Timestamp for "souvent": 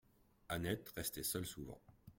1.45-1.79